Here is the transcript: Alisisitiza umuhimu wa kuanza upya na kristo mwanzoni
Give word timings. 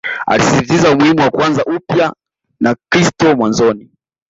Alisisitiza 0.27 0.91
umuhimu 0.91 1.19
wa 1.21 1.29
kuanza 1.31 1.63
upya 1.65 2.13
na 2.59 2.75
kristo 2.89 3.35
mwanzoni 3.35 3.89